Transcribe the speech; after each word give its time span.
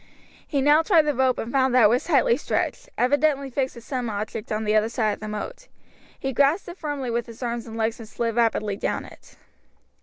He 0.47 0.61
now 0.63 0.81
tried 0.81 1.05
the 1.05 1.13
rope 1.13 1.37
and 1.37 1.51
found 1.51 1.75
that 1.75 1.83
it 1.83 1.89
was 1.89 2.05
tightly 2.05 2.35
stretched, 2.35 2.89
and 2.97 3.05
evidently 3.05 3.51
fixed 3.51 3.75
to 3.75 3.81
some 3.81 4.09
object 4.09 4.51
on 4.51 4.63
the 4.63 4.75
other 4.75 4.89
side 4.89 5.11
of 5.11 5.19
the 5.19 5.27
moat. 5.27 5.67
He 6.19 6.33
grasped 6.33 6.67
it 6.69 6.77
firmly 6.79 7.11
with 7.11 7.27
his 7.27 7.43
arms 7.43 7.67
and 7.67 7.77
legs 7.77 7.99
and 7.99 8.09
slid 8.09 8.35
rapidly 8.35 8.77
down 8.77 9.05
it. 9.05 9.35